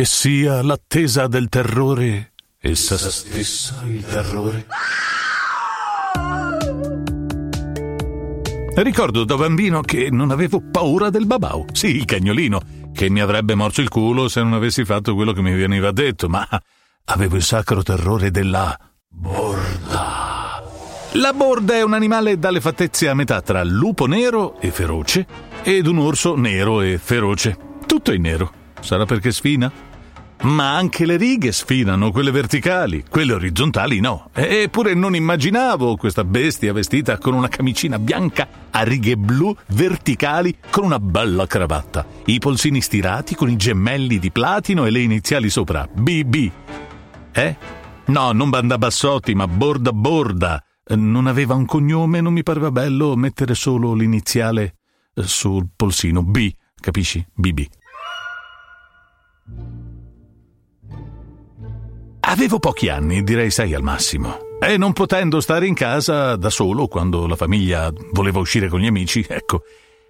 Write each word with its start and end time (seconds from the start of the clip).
che 0.00 0.06
sia 0.06 0.62
l'attesa 0.62 1.26
del 1.26 1.50
terrore, 1.50 2.32
essa 2.58 2.96
stessa 2.96 3.82
il 3.84 4.02
terrore. 4.02 4.66
Ricordo 8.76 9.24
da 9.24 9.36
bambino 9.36 9.82
che 9.82 10.08
non 10.10 10.30
avevo 10.30 10.62
paura 10.70 11.10
del 11.10 11.26
babau, 11.26 11.66
sì, 11.72 11.96
il 11.96 12.06
cagnolino, 12.06 12.62
che 12.94 13.10
mi 13.10 13.20
avrebbe 13.20 13.54
morso 13.54 13.82
il 13.82 13.90
culo 13.90 14.28
se 14.28 14.42
non 14.42 14.54
avessi 14.54 14.86
fatto 14.86 15.14
quello 15.14 15.34
che 15.34 15.42
mi 15.42 15.54
veniva 15.54 15.92
detto, 15.92 16.30
ma 16.30 16.48
avevo 17.04 17.36
il 17.36 17.42
sacro 17.42 17.82
terrore 17.82 18.30
della 18.30 18.74
borda. 19.06 20.62
La 21.12 21.32
borda 21.34 21.74
è 21.74 21.82
un 21.82 21.92
animale 21.92 22.38
dalle 22.38 22.62
fattezze 22.62 23.06
a 23.06 23.12
metà 23.12 23.42
tra 23.42 23.62
lupo 23.64 24.06
nero 24.06 24.58
e 24.60 24.70
feroce 24.70 25.26
ed 25.62 25.86
un 25.86 25.98
orso 25.98 26.36
nero 26.36 26.80
e 26.80 26.96
feroce. 26.96 27.54
Tutto 27.84 28.12
in 28.14 28.22
nero. 28.22 28.52
Sarà 28.80 29.04
perché 29.04 29.30
sfina? 29.30 29.88
Ma 30.42 30.74
anche 30.74 31.04
le 31.04 31.16
righe 31.16 31.52
sfinano, 31.52 32.10
quelle 32.10 32.30
verticali, 32.30 33.04
quelle 33.06 33.34
orizzontali 33.34 34.00
no. 34.00 34.30
Eppure 34.32 34.94
non 34.94 35.14
immaginavo 35.14 35.96
questa 35.96 36.24
bestia 36.24 36.72
vestita 36.72 37.18
con 37.18 37.34
una 37.34 37.48
camicina 37.48 37.98
bianca 37.98 38.48
a 38.70 38.82
righe 38.82 39.16
blu 39.16 39.54
verticali 39.68 40.56
con 40.70 40.84
una 40.84 40.98
bella 40.98 41.46
cravatta, 41.46 42.06
i 42.26 42.38
polsini 42.38 42.80
stirati 42.80 43.34
con 43.34 43.50
i 43.50 43.56
gemelli 43.56 44.18
di 44.18 44.30
platino 44.30 44.86
e 44.86 44.90
le 44.90 45.00
iniziali 45.00 45.50
sopra, 45.50 45.86
BB. 45.92 46.50
Eh? 47.32 47.56
No, 48.06 48.32
non 48.32 48.48
Banda 48.48 48.78
Bassotti, 48.78 49.34
ma 49.34 49.46
Borda 49.46 49.92
Borda. 49.92 50.64
Non 50.96 51.26
aveva 51.26 51.54
un 51.54 51.66
cognome, 51.66 52.22
non 52.22 52.32
mi 52.32 52.42
pareva 52.42 52.70
bello 52.70 53.14
mettere 53.14 53.54
solo 53.54 53.92
l'iniziale 53.92 54.76
eh, 55.14 55.22
sul 55.22 55.68
polsino 55.76 56.22
B, 56.22 56.50
capisci? 56.80 57.24
BB. 57.32 57.60
Avevo 62.30 62.60
pochi 62.60 62.88
anni, 62.88 63.24
direi 63.24 63.50
sei 63.50 63.74
al 63.74 63.82
massimo. 63.82 64.38
E 64.60 64.76
non 64.76 64.92
potendo 64.92 65.40
stare 65.40 65.66
in 65.66 65.74
casa 65.74 66.36
da 66.36 66.48
solo 66.48 66.86
quando 66.86 67.26
la 67.26 67.34
famiglia 67.34 67.92
voleva 68.12 68.38
uscire 68.38 68.68
con 68.68 68.78
gli 68.78 68.86
amici, 68.86 69.26
ecco, 69.28 69.62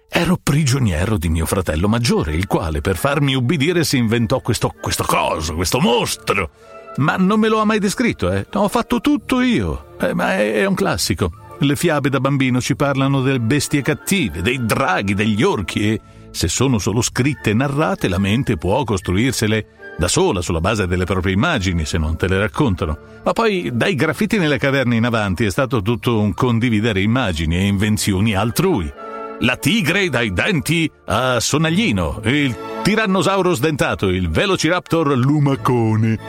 ero 0.07 0.37
prigioniero 0.37 1.17
di 1.17 1.29
mio 1.29 1.47
fratello 1.47 1.87
maggiore, 1.87 2.35
il 2.35 2.45
quale 2.45 2.79
per 2.79 2.95
farmi 2.97 3.33
ubbidire 3.33 3.83
si 3.83 3.97
inventò 3.97 4.39
questo, 4.39 4.71
questo 4.79 5.03
coso, 5.03 5.55
questo 5.55 5.79
mostro. 5.79 6.51
Ma 6.97 7.15
non 7.15 7.39
me 7.39 7.47
lo 7.47 7.57
ha 7.57 7.65
mai 7.65 7.79
descritto, 7.79 8.31
eh. 8.31 8.45
Ho 8.53 8.67
fatto 8.67 9.01
tutto 9.01 9.41
io. 9.41 9.95
Eh, 9.99 10.13
ma 10.13 10.35
è, 10.35 10.53
è 10.53 10.65
un 10.65 10.75
classico. 10.75 11.31
Le 11.57 11.75
fiabe 11.75 12.09
da 12.09 12.19
bambino 12.19 12.61
ci 12.61 12.75
parlano 12.75 13.21
delle 13.21 13.39
bestie 13.39 13.81
cattive, 13.81 14.43
dei 14.43 14.63
draghi, 14.63 15.15
degli 15.15 15.41
orchi 15.41 15.89
e 15.89 16.01
se 16.31 16.47
sono 16.47 16.79
solo 16.79 17.01
scritte 17.01 17.51
e 17.51 17.53
narrate 17.53 18.07
la 18.07 18.17
mente 18.17 18.57
può 18.57 18.83
costruirsele 18.83 19.95
da 19.97 20.07
sola 20.07 20.41
sulla 20.41 20.61
base 20.61 20.87
delle 20.87 21.05
proprie 21.05 21.33
immagini 21.33 21.85
se 21.85 21.97
non 21.97 22.15
te 22.17 22.27
le 22.27 22.39
raccontano. 22.39 22.97
Ma 23.23 23.33
poi 23.33 23.69
dai 23.73 23.95
graffiti 23.95 24.37
nelle 24.37 24.57
caverne 24.57 24.95
in 24.95 25.05
avanti 25.05 25.45
è 25.45 25.51
stato 25.51 25.81
tutto 25.81 26.19
un 26.19 26.33
condividere 26.33 27.01
immagini 27.01 27.57
e 27.57 27.65
invenzioni 27.67 28.33
altrui. 28.33 28.91
La 29.41 29.57
tigre 29.57 30.09
dai 30.09 30.33
denti 30.33 30.89
a 31.05 31.39
sonaglino, 31.39 32.21
il 32.25 32.55
tirannosauro 32.83 33.53
sdentato, 33.53 34.07
il 34.07 34.29
velociraptor 34.29 35.17
lumacone. 35.17 36.19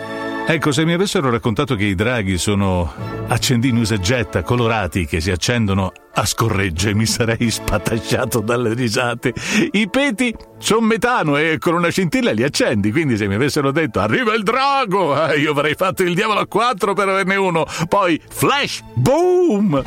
Ecco, 0.46 0.72
se 0.72 0.84
mi 0.84 0.92
avessero 0.92 1.30
raccontato 1.30 1.76
che 1.76 1.84
i 1.84 1.94
draghi 1.94 2.36
sono 2.36 2.92
accendini 3.28 3.80
usegetta 3.80 4.42
colorati 4.42 5.06
che 5.06 5.20
si 5.20 5.30
accendono 5.30 5.92
a 6.14 6.26
scorregge, 6.26 6.94
mi 6.94 7.06
sarei 7.06 7.50
spatasciato 7.50 8.40
dalle 8.40 8.74
risate. 8.74 9.32
I 9.72 9.88
peti 9.88 10.34
sono 10.58 10.86
metano 10.86 11.36
e 11.36 11.58
con 11.58 11.74
una 11.74 11.88
scintilla 11.88 12.32
li 12.32 12.42
accendi, 12.42 12.90
quindi 12.90 13.16
se 13.16 13.26
mi 13.26 13.34
avessero 13.34 13.70
detto 13.72 14.00
arriva 14.00 14.34
il 14.34 14.42
drago, 14.42 15.28
eh, 15.28 15.38
io 15.38 15.52
avrei 15.52 15.74
fatto 15.74 16.02
il 16.02 16.14
diavolo 16.14 16.40
a 16.40 16.46
quattro 16.46 16.92
per 16.94 17.08
averne 17.08 17.36
uno. 17.36 17.66
Poi 17.88 18.20
flash, 18.28 18.82
boom! 18.94 19.82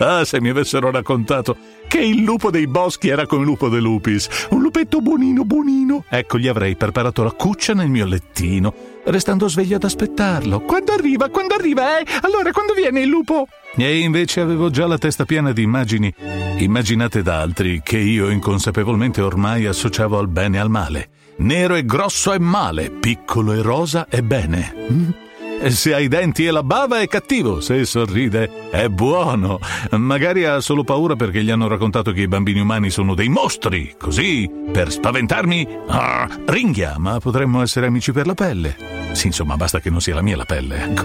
Ah, 0.00 0.24
se 0.24 0.40
mi 0.40 0.48
avessero 0.48 0.92
raccontato 0.92 1.56
che 1.88 1.98
il 1.98 2.22
lupo 2.22 2.50
dei 2.50 2.66
boschi 2.66 3.08
era 3.08 3.26
come 3.26 3.44
lupo 3.44 3.68
de 3.68 3.80
lupis, 3.80 4.28
un 4.50 4.60
lupetto 4.60 5.00
buonino 5.00 5.44
buonino. 5.44 6.04
Ecco, 6.08 6.38
gli 6.38 6.46
avrei 6.46 6.76
preparato 6.76 7.24
la 7.24 7.32
cuccia 7.32 7.72
nel 7.72 7.88
mio 7.88 8.04
lettino, 8.04 8.72
restando 9.04 9.48
sveglio 9.48 9.76
ad 9.76 9.84
aspettarlo. 9.84 10.60
Quando 10.60 10.92
arriva, 10.92 11.30
quando 11.30 11.54
arriva, 11.54 11.98
eh? 11.98 12.06
Allora, 12.20 12.52
quando 12.52 12.74
viene 12.74 13.00
il 13.00 13.08
lupo? 13.08 13.48
E 13.74 13.98
invece 13.98 14.40
avevo 14.40 14.70
già 14.70 14.86
la 14.86 14.98
testa 14.98 15.24
piena 15.24 15.52
di 15.52 15.62
immagini, 15.62 16.12
immaginate 16.58 17.22
da 17.22 17.40
altri, 17.40 17.80
che 17.82 17.98
io 17.98 18.28
inconsapevolmente 18.28 19.22
ormai 19.22 19.66
associavo 19.66 20.18
al 20.18 20.28
bene 20.28 20.58
e 20.58 20.60
al 20.60 20.70
male. 20.70 21.08
Nero 21.38 21.74
e 21.74 21.84
grosso 21.84 22.32
è 22.32 22.38
male, 22.38 22.90
piccolo 22.90 23.52
e 23.52 23.62
rosa 23.62 24.06
è 24.08 24.20
bene. 24.22 24.74
Mm? 24.92 25.08
Se 25.66 25.92
ha 25.92 25.98
i 25.98 26.08
denti 26.08 26.46
e 26.46 26.50
la 26.50 26.62
bava 26.62 27.00
è 27.00 27.08
cattivo, 27.08 27.60
se 27.60 27.84
sorride 27.84 28.70
è 28.70 28.88
buono. 28.88 29.58
Magari 29.90 30.44
ha 30.44 30.60
solo 30.60 30.84
paura 30.84 31.16
perché 31.16 31.42
gli 31.42 31.50
hanno 31.50 31.66
raccontato 31.66 32.12
che 32.12 32.22
i 32.22 32.28
bambini 32.28 32.60
umani 32.60 32.90
sono 32.90 33.14
dei 33.14 33.28
mostri. 33.28 33.94
Così, 33.98 34.48
per 34.72 34.90
spaventarmi, 34.90 35.68
ah, 35.88 36.28
ringhia, 36.46 36.94
ma 36.98 37.18
potremmo 37.18 37.60
essere 37.60 37.86
amici 37.86 38.12
per 38.12 38.26
la 38.26 38.34
pelle. 38.34 38.76
Sì, 39.12 39.26
insomma, 39.26 39.56
basta 39.56 39.80
che 39.80 39.90
non 39.90 40.00
sia 40.00 40.14
la 40.14 40.22
mia 40.22 40.36
la 40.36 40.44
pelle, 40.44 40.84
ecco. 40.84 41.04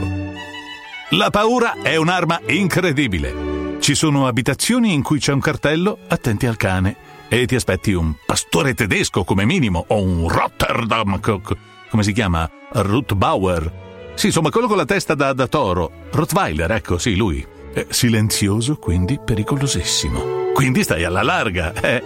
La 1.10 1.30
paura 1.30 1.82
è 1.82 1.96
un'arma 1.96 2.42
incredibile. 2.48 3.78
Ci 3.80 3.96
sono 3.96 4.28
abitazioni 4.28 4.94
in 4.94 5.02
cui 5.02 5.20
c'è 5.20 5.34
un 5.34 5.42
cartello 5.42 5.98
attenti 6.08 6.46
al 6.46 6.58
cane 6.58 6.96
e 7.28 7.46
ti 7.48 7.56
aspetti 7.56 7.92
un 7.92 8.14
pastore 8.26 8.76
tedesco 8.76 9.24
come 9.24 9.46
minimo 9.46 9.84
o 9.88 10.02
un 10.02 10.30
Rotterdam, 10.30 11.20
come 11.20 12.04
si 12.04 12.14
chiama? 12.14 12.50
Ruth 12.72 13.14
Bauer 13.14 13.82
sì, 14.16 14.28
insomma, 14.28 14.50
quello 14.50 14.68
con 14.68 14.78
la 14.78 14.86
testa 14.86 15.16
da, 15.16 15.34
da 15.34 15.48
toro. 15.48 15.92
Rottweiler, 16.12 16.72
ecco, 16.72 16.98
sì, 16.98 17.16
lui. 17.16 17.46
Eh, 17.74 17.88
silenzioso, 17.90 18.76
quindi 18.78 19.20
pericolosissimo. 19.24 20.52
Quindi 20.54 20.84
stai 20.84 21.04
alla 21.04 21.24
larga, 21.24 21.74
eh. 21.74 22.02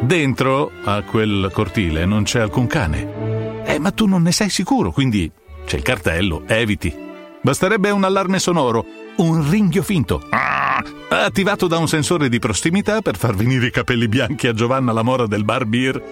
Dentro 0.00 0.70
a 0.84 1.02
quel 1.02 1.50
cortile 1.52 2.04
non 2.04 2.24
c'è 2.24 2.40
alcun 2.40 2.66
cane. 2.66 3.62
Eh, 3.64 3.78
ma 3.78 3.92
tu 3.92 4.06
non 4.06 4.22
ne 4.22 4.32
sei 4.32 4.50
sicuro, 4.50 4.90
quindi 4.90 5.30
c'è 5.64 5.76
il 5.76 5.82
cartello, 5.82 6.42
eviti. 6.46 6.94
Basterebbe 7.40 7.90
un 7.90 8.04
allarme 8.04 8.38
sonoro, 8.38 8.84
un 9.16 9.48
ringhio 9.48 9.82
finto. 9.82 10.26
Ah, 10.30 10.82
attivato 11.08 11.66
da 11.66 11.78
un 11.78 11.88
sensore 11.88 12.28
di 12.28 12.38
prossimità 12.38 13.00
per 13.00 13.16
far 13.16 13.34
venire 13.34 13.66
i 13.66 13.70
capelli 13.70 14.08
bianchi 14.08 14.48
a 14.48 14.52
Giovanna 14.52 14.92
la 14.92 15.02
mora 15.02 15.26
del 15.26 15.44
bar 15.44 15.64
beer, 15.64 16.02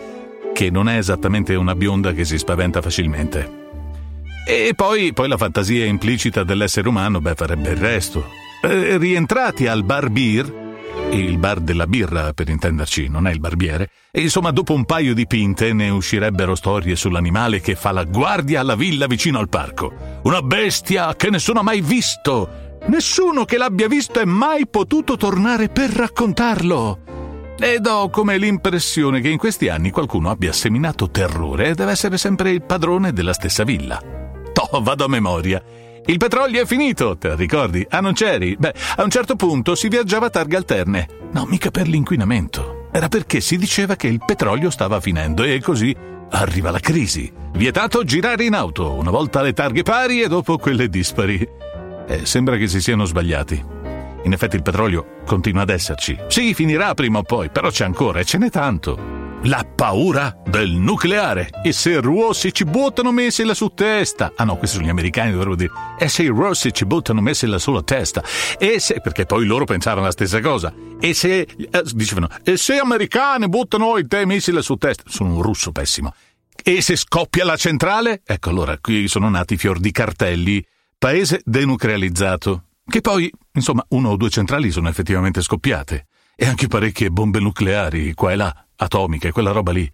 che 0.55 0.71
non 0.71 0.89
è 0.89 0.97
esattamente 0.97 1.55
una 1.55 1.75
bionda 1.75 2.13
che 2.13 2.25
si 2.25 2.39
spaventa 2.39 2.81
facilmente. 2.81 3.62
E 4.45 4.73
poi, 4.75 5.13
poi 5.13 5.29
la 5.29 5.37
fantasia 5.37 5.85
implicita 5.85 6.43
dell'essere 6.43 6.89
umano, 6.89 7.21
beh, 7.21 7.35
farebbe 7.35 7.71
il 7.71 7.77
resto. 7.77 8.27
Eh, 8.63 8.99
rientrati 8.99 9.67
al 9.67 9.85
bar 9.85 10.11
beer, 10.11 10.53
il 11.11 11.39
bar 11.39 11.61
della 11.61 11.87
birra 11.87 12.33
per 12.33 12.49
intenderci, 12.49 13.09
non 13.09 13.27
è 13.27 13.33
il 13.33 13.39
barbiere, 13.39 13.89
e 14.11 14.21
insomma 14.21 14.51
dopo 14.51 14.73
un 14.73 14.85
paio 14.85 15.15
di 15.15 15.27
pinte 15.27 15.73
ne 15.73 15.91
uscirebbero 15.91 16.55
storie 16.55 16.97
sull'animale 16.97 17.61
che 17.61 17.77
fa 17.77 17.93
la 17.93 18.05
guardia 18.05 18.61
alla 18.61 18.75
villa 18.75 19.07
vicino 19.07 19.39
al 19.39 19.49
parco. 19.49 20.21
Una 20.23 20.43
bestia 20.43 21.15
che 21.15 21.31
nessuno 21.31 21.61
ha 21.61 21.65
mai 21.65 21.81
visto. 21.81 22.79
Nessuno 22.87 23.45
che 23.45 23.59
l'abbia 23.59 23.87
visto 23.87 24.19
è 24.19 24.25
mai 24.25 24.67
potuto 24.67 25.17
tornare 25.17 25.69
per 25.69 25.91
raccontarlo. 25.91 26.99
Ed 27.59 27.87
ho 27.87 28.11
come 28.11 28.39
l'impressione 28.39 29.21
che 29.21 29.29
in 29.29 29.39
questi 29.39 29.69
anni 29.69 29.91
qualcuno 29.91 30.31
abbia 30.31 30.53
seminato 30.53 31.11
terrore 31.11 31.69
e 31.69 31.75
deve 31.75 31.93
essere 31.93 32.19
sempre 32.19 32.51
il 32.51 32.63
padrone 32.63 33.13
della 33.13 33.33
stessa 33.33 33.63
villa. 33.63 34.22
Toh, 34.71 34.81
vado 34.81 35.05
a 35.05 35.09
memoria. 35.09 35.63
Il 36.05 36.19
petrolio 36.19 36.63
è 36.63 36.67
finito, 36.67 37.17
te 37.17 37.29
la 37.29 37.35
ricordi? 37.35 37.85
Ah, 37.89 38.01
non 38.01 38.13
c'eri? 38.13 38.57
Beh, 38.57 38.75
a 38.97 39.03
un 39.03 39.11
certo 39.11 39.37
punto 39.37 39.75
si 39.75 39.89
viaggiava 39.89 40.27
a 40.27 40.31
targhe 40.31 40.57
alterne. 40.57 41.09
No, 41.33 41.47
mica 41.47 41.71
per 41.71 41.89
l'inquinamento. 41.89 42.89
Era 42.93 43.09
perché 43.09 43.41
si 43.41 43.57
diceva 43.57 43.97
che 43.97 44.09
il 44.09 44.21
petrolio 44.25 44.71
stava 44.71 45.01
finendo 45.01 45.43
e 45.43 45.61
così 45.61 45.95
arriva 46.31 46.71
la 46.71 46.81
crisi. 46.81 47.31
Vietato 47.53 48.05
girare 48.05 48.45
in 48.45 48.55
auto, 48.55 48.93
una 48.93 49.11
volta 49.11 49.43
le 49.43 49.53
targhe 49.53 49.83
pari 49.83 50.23
e 50.23 50.29
dopo 50.29 50.59
quelle 50.59 50.89
dispari. 50.89 51.47
Eh, 52.07 52.27
sembra 52.27 52.57
che 52.57 52.69
si 52.69 52.81
siano 52.81 53.05
sbagliati. 53.05 53.65
In 54.25 54.33
effetti 54.33 54.57
il 54.57 54.63
petrolio 54.63 55.21
continua 55.25 55.63
ad 55.63 55.71
esserci. 55.71 56.17
Sì, 56.29 56.55
finirà 56.55 56.95
prima 56.95 57.19
o 57.19 57.23
poi, 57.23 57.49
però 57.51 57.71
c'è 57.71 57.85
ancora 57.85 58.21
e 58.21 58.25
ce 58.25 58.39
n'è 58.39 58.51
tanto. 58.51 59.12
La 59.47 59.65
paura 59.65 60.41
del 60.47 60.71
nucleare. 60.71 61.51
E 61.65 61.73
se 61.73 61.91
i 61.91 62.01
rossi 62.01 62.55
ci 62.55 62.65
buttano 62.65 63.11
missile 63.11 63.55
su 63.55 63.71
testa. 63.75 64.33
Ah 64.37 64.45
no, 64.45 64.57
questi 64.57 64.77
sono 64.77 64.87
gli 64.87 64.91
americani, 64.91 65.33
dovrebbero 65.33 65.57
dire. 65.57 65.73
E 65.99 66.07
se 66.07 66.23
i 66.23 66.29
rossi 66.29 66.73
ci 66.73 66.85
buttano 66.85 67.21
missile 67.21 67.59
sulla 67.59 67.83
testa. 67.83 68.23
E 68.57 68.79
se. 68.79 69.01
Perché 69.01 69.27
poi 69.27 69.45
loro 69.45 69.65
pensavano 69.65 70.05
la 70.07 70.13
stessa 70.13 70.41
cosa. 70.41 70.73
E 71.01 71.13
se. 71.13 71.41
Eh, 71.41 71.83
dicevano. 71.93 72.29
E 72.45 72.57
se 72.57 72.75
gli 72.75 72.79
americani 72.79 73.49
buttano 73.49 73.99
i 73.99 74.07
te 74.07 74.25
missile 74.27 74.63
su 74.63 74.77
testa. 74.77 75.03
Sono 75.09 75.35
un 75.35 75.43
russo 75.43 75.73
pessimo. 75.73 76.15
E 76.63 76.81
se 76.81 76.95
scoppia 76.95 77.45
la 77.45 77.57
centrale? 77.57 78.23
Ecco 78.25 78.49
allora, 78.51 78.79
qui 78.79 79.09
sono 79.09 79.29
nati 79.29 79.57
fior 79.57 79.81
di 79.81 79.91
cartelli. 79.91 80.65
Paese 80.97 81.41
denuclearizzato. 81.45 82.67
Che 82.87 83.01
poi, 83.01 83.29
insomma, 83.55 83.85
uno 83.89 84.11
o 84.11 84.17
due 84.17 84.31
centrali 84.31 84.71
sono 84.71 84.89
effettivamente 84.89 85.43
scoppiate. 85.43 86.07
E 86.35 86.47
anche 86.47 86.67
parecchie 86.67 87.11
bombe 87.11 87.39
nucleari, 87.41 88.15
qua 88.15 88.33
e 88.33 88.37
là 88.37 88.67
atomiche, 88.77 89.31
quella 89.33 89.53
roba 89.53 89.73
lì. 89.73 89.91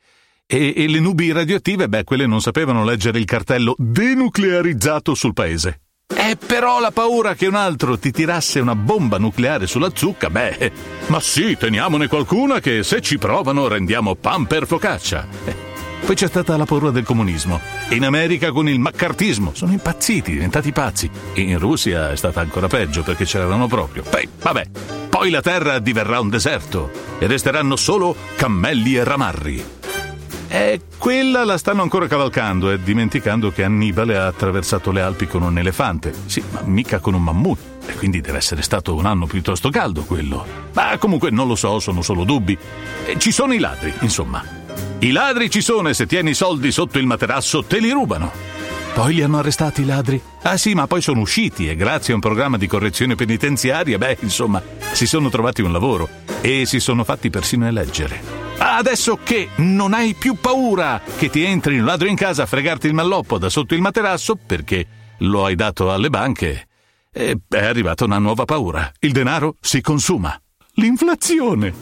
E, 0.47 0.73
e 0.77 0.89
le 0.89 1.01
nubi 1.01 1.31
radioattive, 1.31 1.89
beh, 1.89 2.05
quelle 2.05 2.27
non 2.27 2.41
sapevano 2.41 2.85
leggere 2.85 3.19
il 3.19 3.27
cartello 3.27 3.75
denuclearizzato 3.77 5.15
sul 5.15 5.35
paese. 5.35 5.81
E 6.15 6.37
però 6.37 6.81
la 6.81 6.91
paura 6.91 7.35
che 7.35 7.47
un 7.47 7.55
altro 7.55 7.99
ti 7.99 8.11
tirasse 8.11 8.61
una 8.61 8.75
bomba 8.75 9.19
nucleare 9.19 9.67
sulla 9.67 9.91
zucca, 9.93 10.31
beh, 10.31 10.73
ma 11.09 11.21
sì, 11.21 11.57
teniamone 11.59 12.09
qualcuna 12.09 12.61
che 12.61 12.83
se 12.83 13.03
ci 13.03 13.19
provano 13.19 13.69
rendiamo 13.69 14.15
pan 14.15 14.47
per 14.47 14.67
focaccia. 14.67 15.27
Eh, 15.45 15.55
poi 16.01 16.15
c'è 16.17 16.27
stata 16.27 16.57
la 16.57 16.65
paura 16.65 16.91
del 16.91 17.05
comunismo. 17.05 17.61
In 17.91 18.05
America 18.05 18.51
con 18.51 18.69
il 18.69 18.79
maccartismo. 18.79 19.53
Sono 19.55 19.73
impazziti, 19.73 20.33
diventati 20.33 20.73
pazzi. 20.73 21.11
In 21.35 21.59
Russia 21.59 22.11
è 22.11 22.17
stata 22.17 22.41
ancora 22.41 22.69
peggio 22.69 23.03
perché 23.03 23.27
c'erano 23.27 23.67
proprio. 23.67 24.03
Poi, 24.09 24.27
vabbè, 24.41 24.67
poi 25.19 25.31
la 25.31 25.41
terra 25.41 25.81
diverrà 25.81 26.21
un 26.21 26.29
deserto 26.29 26.93
e 27.19 27.27
resteranno 27.27 27.75
solo 27.75 28.15
cammelli 28.37 28.95
e 28.95 29.03
ramarri. 29.03 29.65
E 30.47 30.81
quella 30.97 31.45
la 31.45 31.59
stanno 31.59 31.83
ancora 31.83 32.07
cavalcando 32.07 32.71
e 32.71 32.81
dimenticando 32.81 33.51
che 33.51 33.65
Annibale 33.65 34.17
ha 34.17 34.29
attraversato 34.29 34.93
le 34.93 35.01
Alpi 35.01 35.27
con 35.27 35.43
un 35.43 35.59
elefante. 35.59 36.15
Sì, 36.27 36.41
ma 36.53 36.61
mica 36.67 37.01
con 37.01 37.15
un 37.15 37.25
mammut. 37.25 37.59
E 37.87 37.95
quindi 37.95 38.21
deve 38.21 38.39
essere 38.39 38.63
stato 38.63 38.95
un 38.95 39.07
anno 39.07 39.27
piuttosto 39.27 39.71
caldo 39.71 40.05
quello. 40.05 40.47
Ma 40.75 40.97
comunque 40.99 41.31
non 41.31 41.49
lo 41.49 41.57
so, 41.57 41.81
sono 41.81 42.01
solo 42.01 42.23
dubbi. 42.23 42.57
E 43.05 43.19
ci 43.19 43.33
sono 43.33 43.53
i 43.55 43.59
ladri, 43.59 43.93
insomma. 44.03 44.41
I 45.01 45.11
ladri 45.11 45.51
ci 45.51 45.63
sono 45.63 45.89
e 45.89 45.95
se 45.95 46.07
tieni 46.07 46.31
i 46.31 46.35
soldi 46.35 46.71
sotto 46.71 47.01
il 47.01 47.07
materasso 47.07 47.65
te 47.65 47.81
li 47.81 47.91
rubano. 47.91 48.31
Poi 48.95 49.15
li 49.15 49.23
hanno 49.23 49.39
arrestati 49.39 49.83
i 49.83 49.85
ladri? 49.85 50.21
Ah 50.43 50.57
sì, 50.57 50.75
ma 50.75 50.87
poi 50.87 51.01
sono 51.01 51.21
usciti 51.21 51.69
e 51.69 51.77
grazie 51.77 52.13
a 52.13 52.17
un 52.17 52.21
programma 52.21 52.57
di 52.57 52.67
correzione 52.67 53.15
penitenziaria, 53.15 53.97
beh, 53.97 54.19
insomma, 54.21 54.61
si 54.93 55.07
sono 55.07 55.29
trovati 55.29 55.63
un 55.63 55.73
lavoro 55.73 56.09
e 56.41 56.67
si 56.67 56.81
sono 56.81 57.05
fatti 57.05 57.31
persino 57.31 57.67
eleggere. 57.67 58.47
Adesso 58.59 59.21
che 59.23 59.51
non 59.57 59.93
hai 59.93 60.15
più 60.15 60.35
paura 60.35 61.01
che 61.17 61.31
ti 61.31 61.45
entri 61.45 61.79
un 61.79 61.85
ladro 61.85 62.09
in 62.09 62.17
casa 62.17 62.43
a 62.43 62.47
fregarti 62.47 62.87
il 62.87 62.95
malloppo 62.95 63.39
da 63.39 63.49
sotto 63.49 63.75
il 63.75 63.81
materasso 63.81 64.37
perché 64.37 64.87
lo 65.19 65.45
hai 65.45 65.55
dato 65.55 65.93
alle 65.93 66.11
banche, 66.11 66.67
è 67.11 67.37
arrivata 67.51 68.05
una 68.05 68.19
nuova 68.19 68.45
paura. 68.45 68.91
Il 69.01 69.13
denaro 69.13 69.57
si 69.61 69.81
consuma. 69.81 70.41
L'inflazione. 70.75 71.73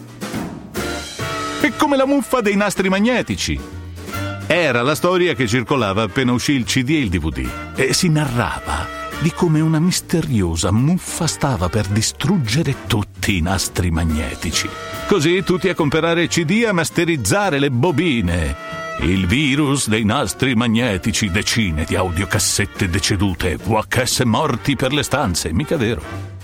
È 1.61 1.73
come 1.77 1.97
la 1.97 2.07
muffa 2.07 2.41
dei 2.41 2.57
nastri 2.57 2.89
magnetici. 2.89 3.59
Era 4.47 4.83
la 4.83 4.95
storia 4.95 5.35
che 5.35 5.49
circolava 5.49 6.03
appena 6.03 6.33
uscì 6.33 6.53
il 6.53 6.65
CD 6.65 6.91
e 6.91 7.01
il 7.01 7.09
DVD 7.09 7.49
e 7.75 7.93
si 7.93 8.09
narrava 8.09 9.06
di 9.21 9.33
come 9.33 9.61
una 9.61 9.79
misteriosa 9.79 10.71
muffa 10.71 11.27
stava 11.27 11.69
per 11.69 11.87
distruggere 11.87 12.87
tutti 12.87 13.37
i 13.37 13.41
nastri 13.41 13.91
magnetici. 13.91 14.69
Così 15.07 15.43
tutti 15.43 15.69
a 15.69 15.75
comprare 15.75 16.29
CD 16.29 16.65
a 16.67 16.73
masterizzare 16.73 17.59
le 17.59 17.71
bobine. 17.71 18.57
Il 19.01 19.27
virus 19.27 19.89
dei 19.89 20.05
nastri 20.05 20.55
magnetici, 20.55 21.31
decine 21.31 21.85
di 21.85 21.97
audiocassette 21.97 22.89
decedute, 22.89 23.57
VHS 23.57 24.21
morti 24.21 24.75
per 24.75 24.93
le 24.93 25.03
stanze, 25.03 25.53
mica 25.53 25.77
vero? 25.77 26.35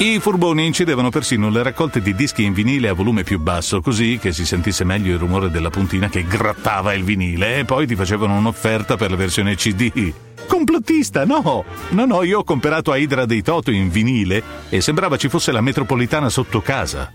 I 0.00 0.20
furboni 0.20 0.64
incidevano 0.64 1.10
persino 1.10 1.50
le 1.50 1.62
raccolte 1.62 2.00
di 2.00 2.14
dischi 2.14 2.44
in 2.44 2.52
vinile 2.52 2.88
a 2.88 2.92
volume 2.92 3.24
più 3.24 3.40
basso, 3.40 3.80
così 3.80 4.18
che 4.20 4.32
si 4.32 4.46
sentisse 4.46 4.84
meglio 4.84 5.12
il 5.12 5.18
rumore 5.18 5.50
della 5.50 5.70
puntina 5.70 6.08
che 6.08 6.24
grattava 6.24 6.94
il 6.94 7.02
vinile 7.02 7.58
e 7.58 7.64
poi 7.64 7.86
ti 7.86 7.96
facevano 7.96 8.36
un'offerta 8.36 8.96
per 8.96 9.10
la 9.10 9.16
versione 9.16 9.56
CD. 9.56 10.12
Complottista, 10.48 11.24
no! 11.24 11.64
No, 11.90 12.04
no, 12.06 12.22
io 12.22 12.38
ho 12.38 12.44
comprato 12.44 12.94
Hydra 12.94 13.26
dei 13.26 13.42
Toto 13.42 13.70
in 13.70 13.90
vinile 13.90 14.42
e 14.70 14.80
sembrava 14.80 15.18
ci 15.18 15.28
fosse 15.28 15.52
la 15.52 15.60
metropolitana 15.60 16.30
sotto 16.30 16.62
casa. 16.62 17.12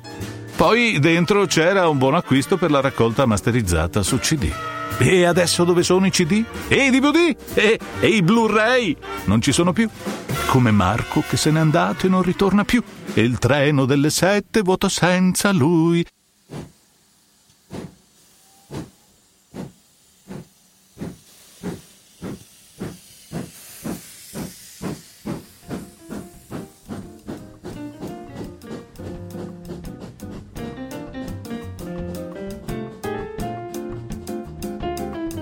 Poi 0.55 0.99
dentro 0.99 1.45
c'era 1.45 1.89
un 1.89 1.97
buon 1.97 2.13
acquisto 2.13 2.57
per 2.57 2.69
la 2.69 2.79
raccolta 2.79 3.25
masterizzata 3.25 4.03
su 4.03 4.19
CD. 4.19 4.51
E 4.99 5.25
adesso 5.25 5.63
dove 5.63 5.81
sono 5.81 6.05
i 6.05 6.11
CD? 6.11 6.43
E 6.67 6.85
i 6.85 6.89
DVD? 6.91 7.35
E, 7.55 7.79
e 7.99 8.07
i 8.07 8.21
Blu-ray? 8.21 8.95
Non 9.25 9.41
ci 9.41 9.51
sono 9.51 9.73
più. 9.73 9.89
Come 10.45 10.71
Marco 10.71 11.23
che 11.27 11.35
se 11.35 11.49
n'è 11.49 11.59
andato 11.59 12.05
e 12.05 12.09
non 12.09 12.21
ritorna 12.21 12.63
più. 12.63 12.83
E 13.13 13.21
il 13.21 13.39
treno 13.39 13.85
delle 13.85 14.11
sette 14.11 14.61
vuoto 14.61 14.87
senza 14.89 15.51
lui. 15.51 16.05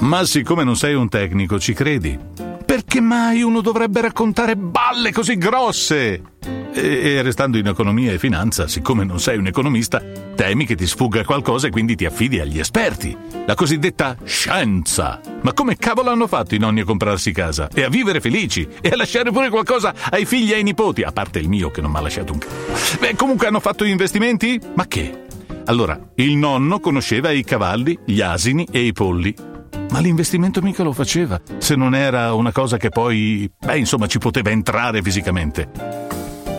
Ma 0.01 0.25
siccome 0.25 0.63
non 0.63 0.75
sei 0.75 0.95
un 0.95 1.09
tecnico, 1.09 1.59
ci 1.59 1.73
credi? 1.73 2.17
Perché 2.65 2.99
mai 2.99 3.43
uno 3.43 3.61
dovrebbe 3.61 4.01
raccontare 4.01 4.55
balle 4.55 5.11
così 5.11 5.37
grosse? 5.37 6.23
E, 6.73 7.21
restando 7.21 7.59
in 7.59 7.67
economia 7.67 8.11
e 8.11 8.17
finanza, 8.17 8.67
siccome 8.67 9.03
non 9.03 9.19
sei 9.19 9.37
un 9.37 9.45
economista, 9.45 10.01
temi 10.35 10.65
che 10.65 10.75
ti 10.75 10.87
sfugga 10.87 11.23
qualcosa 11.23 11.67
e 11.67 11.69
quindi 11.69 11.95
ti 11.95 12.05
affidi 12.05 12.39
agli 12.39 12.57
esperti. 12.57 13.15
La 13.45 13.53
cosiddetta 13.53 14.17
scienza. 14.23 15.21
Ma 15.41 15.53
come 15.53 15.77
cavolo 15.77 16.09
hanno 16.09 16.25
fatto 16.25 16.55
i 16.55 16.59
nonni 16.59 16.79
a 16.79 16.85
comprarsi 16.85 17.31
casa? 17.31 17.69
E 17.71 17.83
a 17.83 17.89
vivere 17.89 18.21
felici? 18.21 18.67
E 18.81 18.89
a 18.89 18.95
lasciare 18.95 19.31
pure 19.31 19.49
qualcosa 19.49 19.93
ai 20.09 20.25
figli 20.25 20.51
e 20.51 20.55
ai 20.55 20.63
nipoti? 20.63 21.03
A 21.03 21.11
parte 21.11 21.37
il 21.37 21.47
mio 21.47 21.69
che 21.69 21.81
non 21.81 21.91
mi 21.91 21.97
ha 21.97 22.01
lasciato 22.01 22.33
un 22.33 22.39
c***o. 22.39 22.47
Beh, 22.99 23.15
comunque 23.15 23.45
hanno 23.45 23.59
fatto 23.59 23.83
investimenti? 23.83 24.59
Ma 24.73 24.87
che? 24.87 25.25
Allora, 25.65 25.99
il 26.15 26.37
nonno 26.37 26.79
conosceva 26.79 27.29
i 27.29 27.43
cavalli, 27.43 27.99
gli 28.03 28.21
asini 28.21 28.67
e 28.71 28.79
i 28.79 28.93
polli 28.93 29.49
ma 29.91 29.99
l'investimento 29.99 30.61
mica 30.61 30.83
lo 30.83 30.93
faceva, 30.93 31.39
se 31.57 31.75
non 31.75 31.93
era 31.93 32.33
una 32.33 32.51
cosa 32.51 32.77
che 32.77 32.89
poi, 32.89 33.49
beh, 33.57 33.77
insomma, 33.77 34.07
ci 34.07 34.17
poteva 34.17 34.49
entrare 34.49 35.01
fisicamente. 35.01 35.69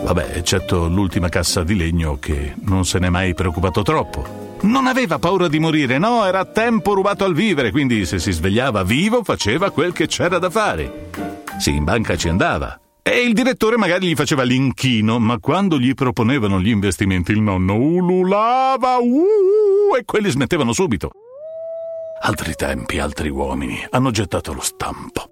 Vabbè, 0.03 0.33
eccetto 0.35 0.87
l'ultima 0.87 1.29
cassa 1.29 1.63
di 1.63 1.75
legno 1.75 2.17
che 2.19 2.53
non 2.65 2.85
se 2.85 2.99
n'è 2.99 3.09
mai 3.09 3.33
preoccupato 3.33 3.81
troppo. 3.81 4.41
Non 4.61 4.85
aveva 4.85 5.17
paura 5.17 5.47
di 5.47 5.59
morire, 5.59 5.97
no, 5.97 6.25
era 6.25 6.45
tempo 6.45 6.93
rubato 6.93 7.25
al 7.25 7.33
vivere, 7.33 7.71
quindi 7.71 8.05
se 8.05 8.19
si 8.19 8.31
svegliava 8.31 8.83
vivo 8.83 9.23
faceva 9.23 9.71
quel 9.71 9.93
che 9.93 10.07
c'era 10.07 10.39
da 10.39 10.49
fare. 10.49 11.09
Sì, 11.57 11.75
in 11.75 11.85
banca 11.85 12.15
ci 12.15 12.29
andava. 12.29 12.79
E 13.01 13.21
il 13.21 13.33
direttore 13.33 13.77
magari 13.77 14.07
gli 14.07 14.15
faceva 14.15 14.43
l'inchino, 14.43 15.19
ma 15.19 15.39
quando 15.39 15.79
gli 15.79 15.93
proponevano 15.93 16.59
gli 16.59 16.69
investimenti 16.69 17.31
il 17.31 17.41
nonno 17.41 17.75
ululava 17.75 18.97
uh, 18.97 19.95
e 19.97 20.05
quelli 20.05 20.29
smettevano 20.29 20.71
subito. 20.71 21.11
Altri 22.25 22.55
tempi, 22.55 22.99
altri 22.99 23.27
uomini 23.27 23.85
hanno 23.89 24.09
gettato 24.09 24.53
lo 24.53 24.61
stampo. 24.61 25.25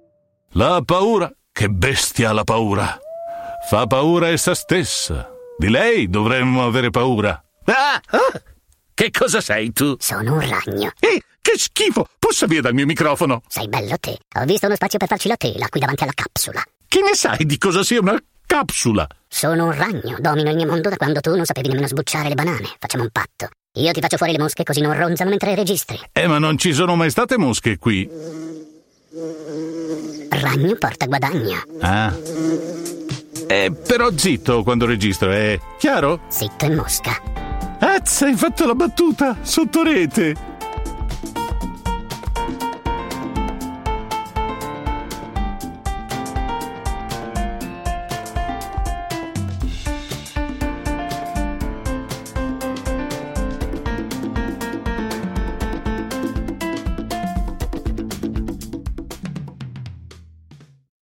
La 0.55 0.81
paura, 0.83 1.31
che 1.49 1.69
bestia 1.69 2.33
la 2.33 2.43
paura! 2.43 2.99
Fa 3.69 3.87
paura 3.87 4.27
essa 4.27 4.53
stessa. 4.53 5.31
Di 5.57 5.69
lei 5.69 6.09
dovremmo 6.09 6.65
avere 6.65 6.89
paura. 6.89 7.41
Ah, 7.63 7.95
ah, 7.95 8.41
che 8.93 9.09
cosa 9.09 9.39
sei 9.39 9.71
tu? 9.71 9.95
Sono 9.99 10.33
un 10.33 10.41
ragno. 10.41 10.91
Eh, 10.99 11.21
che 11.39 11.53
schifo! 11.55 12.07
Pussa 12.19 12.45
via 12.45 12.59
dal 12.59 12.73
mio 12.73 12.85
microfono! 12.85 13.41
Sei 13.47 13.69
bello 13.69 13.95
te. 13.97 14.17
Ho 14.39 14.43
visto 14.43 14.65
uno 14.65 14.75
spazio 14.75 14.99
per 14.99 15.07
farci 15.07 15.29
la 15.29 15.37
tela 15.37 15.69
qui 15.69 15.79
davanti 15.79 16.03
alla 16.03 16.11
capsula. 16.13 16.61
Che 16.89 16.99
ne 16.99 17.15
sai 17.15 17.45
di 17.45 17.57
cosa 17.57 17.83
sia 17.83 18.01
una 18.01 18.21
capsula? 18.45 19.07
Sono 19.29 19.67
un 19.67 19.77
ragno. 19.77 20.17
Domino 20.19 20.49
il 20.49 20.57
mio 20.57 20.67
mondo 20.67 20.89
da 20.89 20.97
quando 20.97 21.21
tu 21.21 21.33
non 21.33 21.45
sapevi 21.45 21.69
nemmeno 21.69 21.87
sbucciare 21.87 22.27
le 22.27 22.35
banane. 22.35 22.67
Facciamo 22.77 23.03
un 23.03 23.11
patto. 23.11 23.47
Io 23.75 23.93
ti 23.93 24.01
faccio 24.01 24.17
fuori 24.17 24.33
le 24.33 24.39
mosche 24.39 24.65
così 24.65 24.81
non 24.81 24.93
ronzano 24.97 25.29
mentre 25.29 25.55
registri. 25.55 25.97
Eh, 26.11 26.27
ma 26.27 26.39
non 26.39 26.57
ci 26.57 26.73
sono 26.73 26.97
mai 26.97 27.09
state 27.09 27.37
mosche 27.37 27.77
qui. 27.77 28.09
Ragno 30.29 30.75
porta 30.75 31.05
guadagno. 31.05 31.63
Ah. 31.79 32.13
Eh, 33.47 33.71
però 33.71 34.09
zitto 34.13 34.63
quando 34.63 34.85
registro, 34.85 35.31
è 35.31 35.57
chiaro? 35.79 36.19
Zitto 36.27 36.65
e 36.65 36.75
mosca. 36.75 37.21
Azza, 37.79 38.25
hai 38.25 38.35
fatto 38.35 38.65
la 38.65 38.75
battuta! 38.75 39.37
Sotto 39.41 39.83
rete! 39.83 40.50